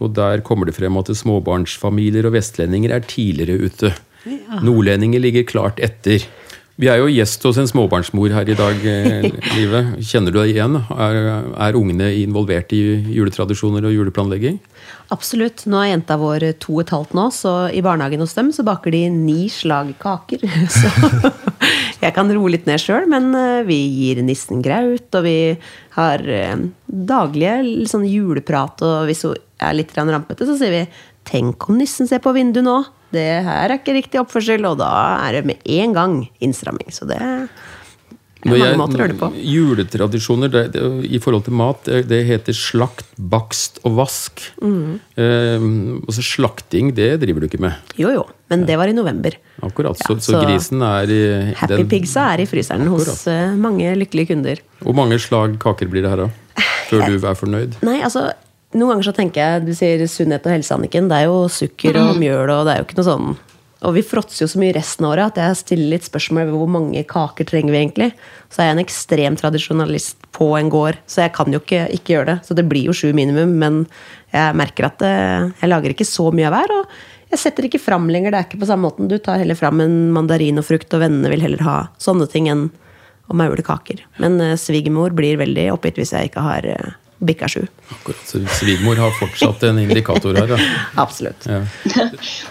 Og 0.02 0.12
der 0.12 0.42
kommer 0.44 0.68
det 0.68 0.76
frem 0.76 0.98
at 1.00 1.08
småbarnsfamilier 1.16 2.26
og 2.28 2.34
vestlendinger 2.34 2.92
er 2.98 3.06
tidligere 3.08 3.70
ute. 3.70 3.94
Ja. 4.28 4.60
Nordlendinger 4.64 5.22
ligger 5.22 5.46
klart 5.48 5.80
etter. 5.80 6.26
Vi 6.74 6.88
er 6.90 6.98
jo 6.98 7.06
gjest 7.06 7.44
hos 7.46 7.58
en 7.60 7.68
småbarnsmor 7.70 8.32
her 8.34 8.48
i 8.50 8.56
dag, 8.58 8.80
eh, 8.82 9.28
Live. 9.54 9.82
Kjenner 10.02 10.34
du 10.34 10.40
deg 10.40 10.56
igjen? 10.56 10.74
Er, 10.90 11.18
er, 11.54 11.78
ungene 11.78 12.08
involvert 12.18 12.74
i 12.74 12.80
juletradisjoner 13.14 13.86
og 13.86 13.94
juleplanlegging? 13.94 14.58
Absolutt. 15.14 15.62
Nå 15.70 15.78
er 15.78 15.92
jenta 15.92 16.18
vår 16.18 16.48
to 16.58 16.80
og 16.80 16.82
et 16.82 16.92
halvt 16.96 17.14
nå, 17.14 17.28
så 17.36 17.54
i 17.70 17.84
barnehagen 17.84 18.24
hos 18.24 18.34
dem 18.34 18.50
så 18.54 18.66
baker 18.66 18.90
de 18.90 19.04
ni 19.14 19.46
slag 19.52 19.94
kaker. 20.02 20.42
Så 21.94 22.08
jeg 22.10 22.12
kan 22.16 22.28
roe 22.34 22.50
litt 22.52 22.66
ned 22.68 22.82
sjøl, 22.82 23.06
men 23.08 23.30
eh, 23.38 23.62
vi 23.64 23.78
gir 23.94 24.18
nissen 24.26 24.60
graut, 24.60 25.06
og 25.14 25.24
vi 25.24 25.54
har 25.94 26.26
eh, 26.26 26.66
daglige 26.84 27.86
sånn 27.88 28.04
juleprat, 28.10 28.82
og 28.84 29.06
hvis 29.08 29.22
hun 29.24 29.38
er 29.62 29.78
litt 29.78 29.94
rampete, 29.96 30.44
så 30.44 30.58
sier 30.58 30.74
vi 30.74 30.82
'tenk 31.24 31.68
om 31.68 31.80
nissen 31.80 32.08
ser 32.10 32.22
på 32.24 32.34
vinduet 32.36 32.66
nå' 32.66 32.82
det 33.14 33.30
her 33.46 33.70
er 33.70 33.78
ikke 33.78 33.94
riktig 33.94 34.20
oppførsel, 34.22 34.66
og 34.68 34.80
da 34.82 34.90
er 35.28 35.38
det 35.38 35.46
med 35.52 35.72
en 35.78 35.94
gang 35.96 36.18
innstramming. 36.42 36.90
Så 36.94 37.06
det 37.08 37.18
er 37.22 37.46
mange 38.44 38.60
jeg, 38.60 38.76
måter 38.76 38.98
å 38.98 39.04
gjøre 39.04 39.14
det 39.14 39.20
på. 39.20 39.28
Juletradisjoner 39.54 40.52
det, 40.52 40.64
det, 40.74 40.84
i 41.08 41.20
forhold 41.22 41.46
til 41.46 41.56
mat, 41.56 41.80
det, 41.88 42.02
det 42.10 42.20
heter 42.28 42.56
slakt, 42.56 43.06
bakst 43.16 43.80
og 43.86 43.96
vask. 44.02 44.44
Mm. 44.60 44.98
Eh, 45.20 45.66
altså 46.04 46.24
Slakting, 46.26 46.92
det 46.96 47.14
driver 47.22 47.44
du 47.44 47.48
ikke 47.48 47.62
med? 47.64 47.94
Jo 48.00 48.12
jo, 48.12 48.26
men 48.52 48.66
det 48.68 48.78
var 48.80 48.90
i 48.90 48.96
november. 48.96 49.38
Akkurat, 49.64 50.00
så, 50.00 50.16
ja, 50.16 50.20
så, 50.20 50.34
så 50.34 50.44
grisen 50.44 50.84
er 50.84 51.14
i 51.14 51.22
Happy 51.56 51.80
den, 51.80 51.90
Pigsa 51.92 52.28
er 52.34 52.44
i 52.44 52.48
fryseren 52.50 52.90
hos 52.92 53.26
uh, 53.30 53.54
mange 53.56 53.94
lykkelige 54.00 54.34
kunder. 54.34 54.64
Hvor 54.84 54.96
mange 54.98 55.20
slag 55.22 55.56
kaker 55.62 55.88
blir 55.92 56.04
det 56.04 56.12
her, 56.12 56.26
da? 56.26 56.64
Før 56.90 57.08
du 57.08 57.16
er 57.16 57.38
fornøyd? 57.38 57.78
Nei, 57.86 58.00
altså 58.04 58.28
noen 58.74 58.94
ganger 58.94 59.08
så 59.08 59.16
tenker 59.16 59.40
jeg, 59.40 59.64
Du 59.66 59.74
sier 59.78 60.04
sunnhet 60.10 60.46
og 60.46 60.54
helse, 60.54 60.74
Anniken. 60.76 61.10
Det 61.10 61.22
er 61.22 61.28
jo 61.30 61.44
sukker 61.52 61.98
og 62.00 62.14
mm. 62.14 62.22
mjøl, 62.22 62.54
og 62.54 62.66
det 62.66 62.74
er 62.74 62.82
jo 62.82 62.88
ikke 62.88 63.00
noe 63.00 63.10
sånn 63.10 63.34
og 63.84 63.92
vi 63.98 64.04
fråtser 64.06 64.44
jo 64.44 64.48
så 64.48 64.60
mye 64.60 64.74
resten 64.76 65.04
av 65.04 65.12
året 65.12 65.34
at 65.34 65.40
jeg 65.40 65.60
stiller 65.60 65.92
litt 65.92 66.06
spørsmål 66.06 66.46
ved 66.48 66.54
hvor 66.56 66.70
mange 66.72 67.02
kaker 67.08 67.48
trenger 67.48 67.74
vi 67.74 67.80
egentlig. 67.82 68.06
Så 68.48 68.62
er 68.62 68.70
jeg 68.70 68.76
en 68.78 68.84
ekstrem 68.84 69.36
tradisjonalist 69.36 70.24
på 70.34 70.48
en 70.56 70.70
gård, 70.72 70.96
så 71.10 71.26
jeg 71.26 71.34
kan 71.36 71.52
jo 71.52 71.60
ikke, 71.60 71.82
ikke 71.92 72.14
gjøre 72.14 72.28
det. 72.30 72.36
Så 72.48 72.56
det 72.56 72.64
blir 72.70 72.88
jo 72.88 72.94
sju 72.96 73.10
minimum, 73.16 73.52
men 73.60 73.82
jeg 74.32 74.56
merker 74.56 74.88
at 74.88 75.04
eh, 75.04 75.50
jeg 75.60 75.70
lager 75.70 75.92
ikke 75.92 76.08
så 76.08 76.30
mye 76.32 76.48
av 76.48 76.56
hver. 76.56 76.74
Og 76.78 77.34
jeg 77.34 77.42
setter 77.44 77.68
ikke 77.68 77.82
fram 77.82 78.08
lenger. 78.08 78.32
Det 78.32 78.40
er 78.40 78.48
ikke 78.48 78.62
på 78.64 78.70
samme 78.72 78.88
måten. 78.88 79.10
Du 79.10 79.18
tar 79.20 79.42
heller 79.42 79.58
fram 79.58 79.84
en 79.84 79.98
mandarin 80.16 80.62
og 80.62 80.68
frukt, 80.70 80.88
og 80.96 81.04
vennene 81.04 81.34
vil 81.34 81.44
heller 81.44 81.68
ha 81.68 81.78
sånne 82.00 82.30
ting 82.32 82.48
enn 82.48 82.70
å 83.28 83.36
maule 83.36 83.64
kaker. 83.64 84.00
Men 84.20 84.40
uh, 84.40 84.56
svigermor 84.60 85.12
blir 85.16 85.40
veldig 85.40 85.68
oppgitt 85.76 86.00
hvis 86.00 86.12
jeg 86.16 86.30
ikke 86.30 86.44
har 86.44 86.66
uh, 86.72 86.92
bikka 87.26 87.48
sju. 87.50 87.62
Akkurat, 87.88 88.20
så 88.28 88.40
Svigermor 88.58 89.00
har 89.00 89.14
fortsatt 89.18 89.62
en 89.68 89.80
indikator 89.82 90.36
her? 90.38 90.54
Da. 90.54 90.58
Absolutt. 91.04 91.48
Ja. 91.48 91.62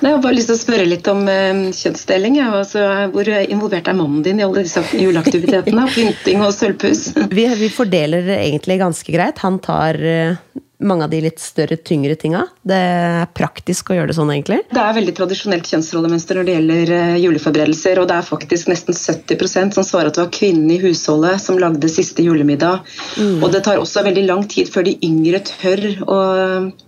jeg 0.02 0.10
har 0.10 0.22
bare 0.24 0.38
lyst 0.38 0.52
til 0.52 0.58
å 0.58 0.62
spørre 0.62 0.88
litt 0.90 1.08
om 1.12 1.24
uh, 1.30 1.64
kjønnsdeling. 1.74 2.40
Ja. 2.42 2.50
Altså, 2.60 2.84
hvor 3.14 3.30
involvert 3.30 3.90
er 3.90 3.98
mannen 3.98 4.26
din 4.26 4.42
i 4.42 4.48
alle 4.48 4.66
disse 4.66 4.84
juleaktivitetene? 4.92 5.88
Pynting 5.94 6.44
og 6.46 6.54
sølvpuss? 6.56 7.10
vi, 7.32 7.48
vi, 7.60 7.72
fordeler 7.74 8.36
egentlig 8.40 8.80
ganske 8.82 9.16
greit. 9.16 9.42
Han 9.46 9.60
tar 9.64 10.00
uh, 10.02 10.62
mange 10.84 11.08
av 11.08 11.12
de 11.14 11.22
litt 11.24 11.42
større, 11.42 11.78
tyngre 11.80 12.16
tinga. 12.20 12.46
Det 12.62 12.78
er 12.78 13.30
praktisk 13.36 13.92
å 13.92 13.98
gjøre 13.98 14.12
det 14.12 14.18
sånn, 14.18 14.32
egentlig. 14.34 14.60
Det 14.74 14.82
er 14.82 14.98
veldig 14.98 15.16
tradisjonelt 15.18 15.70
kjønnsrollemønster 15.72 16.40
når 16.40 16.48
det 16.48 16.56
gjelder 16.58 16.94
eh, 16.98 17.16
juleforberedelser. 17.24 18.02
Og 18.02 18.10
det 18.10 18.18
er 18.18 18.28
faktisk 18.28 18.72
nesten 18.72 18.98
70% 18.98 19.78
som 19.78 19.88
svarer 19.88 20.12
at 20.12 20.20
det 20.20 20.26
var 20.26 20.34
kvinnen 20.36 20.72
i 20.74 20.80
husholdet 20.84 21.42
som 21.44 21.60
lagde 21.62 21.92
siste 21.92 22.26
julemiddag. 22.26 22.84
Mm. 23.18 23.44
Og 23.44 23.54
det 23.54 23.64
tar 23.68 23.82
også 23.82 24.06
veldig 24.08 24.26
lang 24.28 24.46
tid 24.52 24.72
før 24.74 24.88
de 24.88 24.98
yngre 25.06 25.44
tør 25.48 25.86
å 26.04 26.20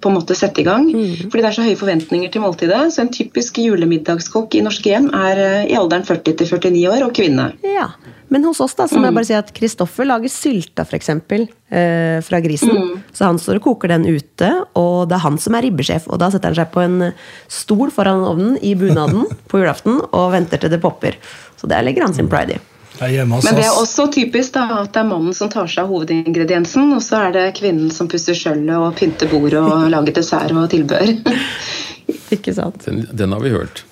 på 0.02 0.12
en 0.12 0.18
måte 0.18 0.38
sette 0.38 0.62
i 0.62 0.68
gang. 0.68 0.90
Mm. 0.92 1.30
Fordi 1.30 1.42
det 1.42 1.50
er 1.50 1.58
så 1.58 1.66
høye 1.66 1.80
forventninger 1.80 2.34
til 2.34 2.44
måltidet. 2.46 2.82
Så 2.94 3.04
en 3.04 3.14
typisk 3.14 3.60
julemiddagskokk 3.64 4.58
i 4.60 4.66
norske 4.66 4.92
hjem 4.92 5.12
er 5.16 5.46
eh, 5.46 5.64
i 5.72 5.80
alderen 5.80 6.08
40 6.08 6.40
til 6.42 6.52
49 6.52 6.86
år 6.92 7.08
og 7.08 7.16
kvinne. 7.18 7.52
Ja. 7.66 7.90
Men 8.34 8.46
hos 8.48 8.60
oss 8.64 8.76
da, 8.78 8.88
så 8.90 8.98
må 8.98 9.08
jeg 9.08 9.14
mm. 9.14 9.20
bare 9.20 9.30
si 9.30 9.36
at 9.38 9.52
Kristoffer 9.56 10.08
lager 10.08 10.32
sylta, 10.34 10.86
f.eks. 10.86 11.12
Eh, 11.14 12.20
fra 12.26 12.42
grisen. 12.44 12.74
Mm. 12.74 13.02
Så 13.16 13.28
han 13.28 13.40
står 13.42 13.60
og 13.60 13.68
koker 13.70 13.94
den 13.94 14.08
ute, 14.10 14.52
og 14.80 15.10
det 15.10 15.20
er 15.20 15.26
han 15.26 15.40
som 15.42 15.58
er 15.58 15.68
ribbesjef. 15.68 16.10
Og 16.10 16.22
da 16.22 16.32
setter 16.34 16.52
han 16.52 16.60
seg 16.60 16.72
på 16.74 16.84
en 16.84 17.12
stol 17.52 17.94
foran 17.94 18.26
ovnen 18.26 18.60
i 18.66 18.74
bunaden 18.80 19.28
på 19.52 19.62
julaften 19.62 20.02
og 20.10 20.32
venter 20.36 20.62
til 20.62 20.74
det 20.74 20.82
popper. 20.84 21.20
Så 21.60 21.70
det 21.72 21.84
legger 21.86 22.08
han 22.08 22.18
sin 22.18 22.32
pride 22.32 22.58
i. 22.58 22.64
Men 23.00 23.58
det 23.58 23.66
er 23.66 23.76
også 23.76 24.08
typisk 24.14 24.56
da, 24.56 24.68
at 24.84 24.94
det 24.96 25.02
er 25.02 25.10
mannen 25.10 25.36
som 25.36 25.50
tar 25.52 25.68
seg 25.72 25.84
av 25.84 25.92
hovedingrediensen, 25.92 26.94
og 26.96 27.04
så 27.04 27.26
er 27.28 27.36
det 27.36 27.46
kvinnen 27.60 27.92
som 27.94 28.10
pusser 28.12 28.38
skjøllet 28.38 28.76
og 28.78 28.96
pynter 29.00 29.32
bordet 29.32 29.60
og 29.62 29.88
lager 29.94 30.16
dessert 30.22 30.56
og 30.56 30.70
tilbør. 30.72 31.12
Ikke 32.36 32.54
sant? 32.54 32.84
Den, 32.86 33.04
den 33.18 33.34
har 33.34 33.42
vi 33.42 33.52
hørt. 33.54 33.84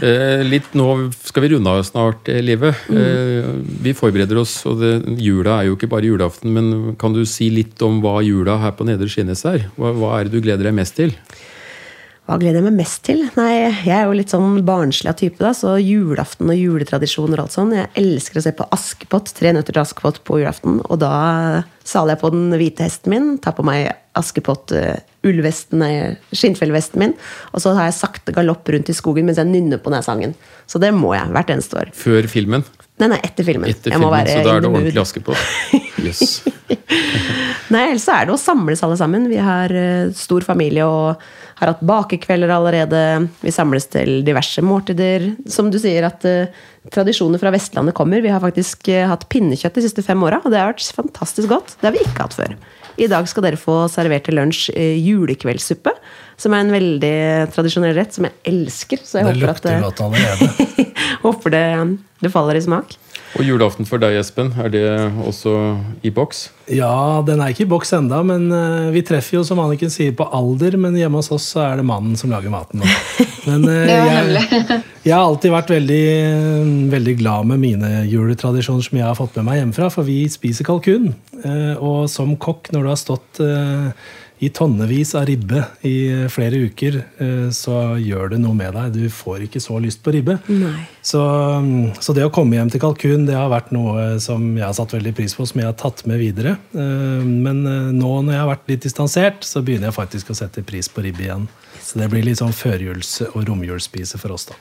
Eh, 0.00 0.40
litt 0.44 0.72
Nå 0.76 0.86
skal 1.24 1.44
vi 1.44 1.52
runde 1.52 1.72
av 1.72 1.82
snart, 1.86 2.28
eh, 2.32 2.40
Livet. 2.44 2.76
Mm. 2.88 2.98
Eh, 3.00 3.48
vi 3.84 3.94
forbereder 3.96 4.40
oss, 4.40 4.58
og 4.68 4.80
det, 4.80 4.92
jula 5.20 5.58
er 5.58 5.68
jo 5.68 5.76
ikke 5.76 5.90
bare 5.92 6.08
julaften. 6.08 6.52
Men 6.56 6.96
kan 7.00 7.16
du 7.16 7.22
si 7.28 7.50
litt 7.52 7.80
om 7.84 8.00
hva 8.04 8.18
jula 8.24 8.58
her 8.62 8.76
på 8.76 8.88
Nedre 8.88 9.08
Skinnes 9.12 9.44
er? 9.48 9.66
Hva, 9.76 9.92
hva 9.96 10.14
er 10.18 10.28
det 10.28 10.36
du 10.36 10.44
gleder 10.44 10.68
deg 10.68 10.76
mest 10.80 10.96
til? 11.00 11.16
Hva 12.32 12.38
gleder 12.40 12.62
jeg 12.62 12.64
meg 12.64 12.78
mest 12.80 13.02
til? 13.04 13.18
Nei, 13.36 13.50
Jeg 13.84 13.92
er 13.92 14.06
jo 14.08 14.14
litt 14.16 14.30
sånn 14.32 14.62
barnslig 14.64 15.10
av 15.10 15.18
type, 15.20 15.36
da, 15.36 15.50
så 15.52 15.74
julaften 15.76 16.48
og 16.48 16.56
juletradisjoner 16.56 17.36
og 17.36 17.44
alt 17.44 17.56
sånn. 17.58 17.74
Jeg 17.76 17.90
elsker 18.00 18.40
å 18.40 18.42
se 18.46 18.54
på 18.56 18.64
Askepott, 18.72 19.34
Tre 19.36 19.52
nøtter 19.52 19.76
til 19.76 19.82
Askepott 19.82 20.22
på 20.24 20.38
julaften. 20.40 20.78
Og 20.88 21.02
da 21.02 21.10
saler 21.84 22.14
jeg 22.14 22.22
på 22.22 22.30
den 22.32 22.56
hvite 22.56 22.86
hesten 22.86 23.12
min, 23.12 23.26
tar 23.36 23.52
på 23.58 23.66
meg 23.68 23.90
Askepott 24.16 24.72
uh, 24.72 24.94
ullvesten, 25.28 25.84
skinnfellvesten 26.32 27.04
min, 27.04 27.12
og 27.52 27.64
så 27.64 27.74
har 27.76 27.90
jeg 27.90 27.98
sakte 28.00 28.32
galopp 28.32 28.72
rundt 28.72 28.88
i 28.88 28.96
skogen 28.96 29.28
mens 29.28 29.40
jeg 29.42 29.52
nynner 29.52 29.82
på 29.84 29.92
den 29.92 30.06
sangen. 30.06 30.32
Så 30.64 30.80
det 30.80 30.94
må 30.96 31.12
jeg 31.12 31.28
hvert 31.36 31.52
eneste 31.52 31.82
år. 31.82 31.92
Før 31.92 32.32
filmen? 32.32 32.64
Nei, 33.02 33.12
nei, 33.12 33.20
etter 33.28 33.44
filmen. 33.44 33.68
Etter 33.68 33.92
filmen, 33.92 34.08
så 34.08 34.40
da 34.40 34.56
er 34.56 34.64
det 34.64 34.72
ordentlig 34.72 35.04
Askepott. 35.04 35.36
Yes. 36.00 36.40
Nei, 37.72 37.86
ellers 37.92 38.08
er 38.12 38.26
det 38.28 38.34
å 38.34 38.40
samles 38.40 38.82
alle 38.84 38.98
sammen. 39.00 39.30
Vi 39.30 39.38
har 39.40 39.72
eh, 39.72 40.10
stor 40.16 40.44
familie 40.44 40.84
og 40.84 41.22
har 41.62 41.70
hatt 41.70 41.84
bakekvelder 41.86 42.50
allerede. 42.52 43.00
Vi 43.40 43.52
samles 43.54 43.86
til 43.92 44.20
diverse 44.26 44.64
måltider. 44.66 45.28
Som 45.50 45.70
du 45.72 45.78
sier, 45.80 46.04
at 46.08 46.24
uh, 46.26 46.62
tradisjoner 46.92 47.38
fra 47.38 47.52
Vestlandet 47.54 47.94
kommer. 47.94 48.22
Vi 48.24 48.32
har 48.32 48.42
faktisk 48.42 48.90
uh, 48.90 49.06
hatt 49.12 49.28
pinnekjøtt 49.32 49.78
de 49.78 49.84
siste 49.84 50.02
fem 50.04 50.20
åra, 50.26 50.40
og 50.42 50.50
det 50.50 50.58
har 50.58 50.72
vært 50.72 50.88
fantastisk 50.96 51.52
godt. 51.52 51.76
Det 51.78 51.88
har 51.88 51.94
vi 51.94 52.02
ikke 52.02 52.26
hatt 52.26 52.36
før. 52.36 52.56
I 53.00 53.08
dag 53.08 53.28
skal 53.30 53.46
dere 53.46 53.60
få 53.60 53.76
servert 53.92 54.26
til 54.26 54.36
lunsj 54.40 54.66
uh, 54.74 54.96
julekveldssuppe, 54.98 55.94
som 56.42 56.56
er 56.56 56.66
en 56.66 56.74
veldig 56.74 57.14
tradisjonell 57.54 57.94
rett 58.00 58.18
som 58.18 58.26
jeg 58.26 58.36
elsker. 58.52 59.06
Så 59.06 59.20
jeg 59.20 59.30
Det 59.30 59.36
håper 59.38 59.52
lukter 59.54 59.86
godt 59.86 60.04
allerede. 60.08 60.88
håper 61.28 61.56
det, 61.56 61.66
det 62.26 62.34
faller 62.34 62.58
i 62.58 62.66
smak. 62.66 62.98
Og 63.38 63.46
julaften 63.46 63.86
for 63.88 63.96
deg, 64.02 64.18
Espen, 64.20 64.50
er 64.60 64.68
det 64.72 64.82
også 65.24 65.52
i 66.04 66.10
boks? 66.12 66.50
Ja, 66.72 67.22
den 67.24 67.40
er 67.40 67.52
ikke 67.54 67.64
i 67.64 67.70
boks 67.70 67.94
enda, 67.96 68.18
men 68.26 68.44
eh, 68.52 68.90
vi 68.92 69.00
treffer 69.08 69.38
jo, 69.38 69.44
som 69.48 69.60
Anniken 69.62 69.92
sier, 69.92 70.12
på 70.16 70.26
alder. 70.36 70.76
Men 70.80 70.98
hjemme 70.98 71.20
hos 71.22 71.30
oss 71.32 71.46
så 71.54 71.62
er 71.64 71.80
det 71.80 71.86
mannen 71.88 72.18
som 72.20 72.32
lager 72.32 72.52
maten. 72.52 72.84
Men 73.48 73.64
eh, 73.66 73.88
jeg, 73.90 74.52
jeg 75.08 75.14
har 75.16 75.24
alltid 75.24 75.50
vært 75.50 75.72
veldig, 75.74 76.02
veldig 76.92 77.14
glad 77.18 77.48
med 77.50 77.62
mine 77.64 77.88
juletradisjoner 78.06 78.84
som 78.86 79.00
jeg 79.00 79.08
har 79.08 79.18
fått 79.18 79.40
med 79.40 79.48
meg 79.48 79.58
hjemmefra, 79.62 79.88
for 79.90 80.06
vi 80.06 80.20
spiser 80.30 80.68
kalkun. 80.68 81.10
Eh, 81.42 81.72
Og 81.80 82.04
som 82.12 82.36
kokk, 82.36 82.70
når 82.76 82.84
du 82.84 82.92
har 82.92 83.00
stått 83.00 83.40
i 84.42 84.48
tonnevis 84.50 85.12
av 85.14 85.28
ribbe 85.28 85.60
i 85.86 86.26
flere 86.32 86.64
uker, 86.66 86.96
eh, 87.22 87.50
så 87.54 87.94
gjør 88.02 88.32
det 88.32 88.40
noe 88.42 88.56
med 88.58 88.74
deg. 88.74 88.96
Du 88.96 89.04
får 89.14 89.44
ikke 89.46 89.62
så 89.62 89.78
lyst 89.82 90.02
på 90.02 90.14
ribbe. 90.16 90.34
Så, 91.02 91.22
så 92.02 92.14
det 92.16 92.24
å 92.26 92.32
komme 92.34 92.58
hjem 92.58 92.72
til 92.74 92.82
kalkun 92.82 93.28
det 93.28 93.36
har 93.38 93.52
vært 93.52 93.70
noe 93.74 94.18
som 94.22 94.48
jeg 94.58 94.66
har 94.66 94.74
satt 94.74 94.96
veldig 94.96 95.14
pris 95.14 95.36
på, 95.38 95.46
som 95.46 95.62
jeg 95.62 95.70
har 95.70 95.78
tatt 95.78 96.02
med 96.10 96.18
videre. 96.22 96.56
Eh, 96.74 97.22
Men 97.22 97.62
eh, 97.70 97.88
nå 97.94 98.12
når 98.26 98.34
jeg 98.34 98.42
har 98.42 98.50
vært 98.50 98.74
litt 98.74 98.86
distansert, 98.88 99.46
så 99.46 99.62
begynner 99.62 99.92
jeg 99.92 99.98
faktisk 100.00 100.34
å 100.34 100.38
sette 100.42 100.66
pris 100.66 100.90
på 100.90 101.06
ribbe 101.06 101.22
igjen. 101.28 101.46
Så 101.78 102.02
det 102.02 102.10
blir 102.10 102.26
litt 102.26 102.42
sånn 102.42 102.54
førjuls- 102.54 103.20
og 103.32 103.44
romjulsspise 103.46 104.18
for 104.18 104.34
oss, 104.34 104.50
da. 104.50 104.58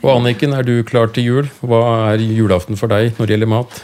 Og 0.00 0.14
Anniken, 0.14 0.54
er 0.54 0.62
du 0.64 0.84
klar 0.86 1.10
til 1.12 1.26
jul? 1.26 1.48
Hva 1.66 2.12
er 2.12 2.22
julaften 2.22 2.78
for 2.78 2.88
deg 2.88 3.16
når 3.18 3.26
det 3.26 3.34
gjelder 3.34 3.50
mat? 3.58 3.82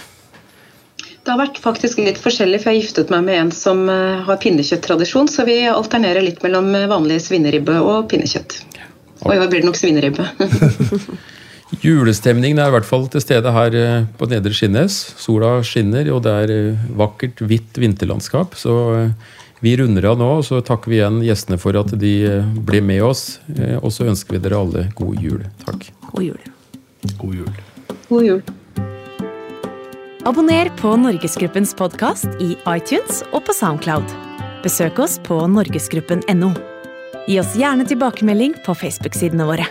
Det 1.27 1.33
har 1.35 1.41
vært 1.41 1.57
faktisk 1.59 1.99
litt 1.99 2.21
forskjellig, 2.23 2.61
for 2.63 2.71
jeg 2.71 2.79
har 2.79 2.85
giftet 2.85 3.09
meg 3.11 3.25
med 3.27 3.37
en 3.41 3.49
som 3.51 3.81
eh, 3.91 4.21
har 4.23 4.37
pinnekjøtttradisjon, 4.39 5.27
så 5.27 5.43
vi 5.49 5.57
alternerer 5.67 6.23
litt 6.23 6.39
mellom 6.45 6.69
eh, 6.79 6.85
vanlig 6.87 7.17
svineribbe 7.25 7.81
og 7.83 8.05
pinnekjøtt. 8.13 8.61
Og 9.25 9.33
i 9.35 9.41
år 9.43 9.49
blir 9.51 9.65
det 9.65 9.67
nok 9.67 9.79
svineribbe. 9.81 10.23
Julestemningen 11.83 12.61
er 12.63 12.71
i 12.71 12.75
hvert 12.77 12.87
fall 12.87 13.09
til 13.11 13.25
stede 13.25 13.51
her 13.57 13.75
eh, 13.75 14.05
på 14.15 14.29
Nedre 14.31 14.55
Skinnes. 14.55 15.01
Sola 15.19 15.57
skinner, 15.67 16.13
og 16.15 16.23
det 16.29 16.35
er 16.45 16.53
vakkert, 17.01 17.43
hvitt 17.43 17.81
vinterlandskap. 17.83 18.55
Så 18.61 18.77
vi 19.67 19.73
runder 19.81 20.07
av 20.13 20.21
nå, 20.23 20.29
og 20.37 20.45
så 20.47 20.61
takker 20.63 20.93
vi 20.93 21.01
igjen 21.01 21.19
gjestene 21.27 21.59
for 21.59 21.81
at 21.81 21.91
de 21.99 22.13
ble 22.71 22.85
med 22.87 23.03
oss. 23.03 23.25
Og 23.81 23.91
så 23.97 24.07
ønsker 24.13 24.39
vi 24.39 24.43
dere 24.47 24.63
alle 24.63 24.87
god 24.95 25.27
jul. 25.27 25.43
Takk. 25.65 25.91
God 26.13 26.23
jul. 26.29 26.47
God 27.17 27.35
jul. 27.41 27.59
God 28.13 28.29
jul. 28.29 28.47
Abonner 30.27 30.69
på 30.81 30.91
Norgesgruppens 30.97 31.71
podkast 31.79 32.27
i 32.43 32.57
iTunes 32.67 33.21
og 33.31 33.45
på 33.47 33.55
Soundcloud. 33.55 34.11
Besøk 34.65 34.99
oss 34.99 35.21
på 35.23 35.37
norgesgruppen.no. 35.47 36.49
Gi 37.29 37.37
oss 37.39 37.53
gjerne 37.55 37.87
tilbakemelding 37.87 38.57
på 38.67 38.75
Facebook-sidene 38.75 39.47
våre. 39.47 39.69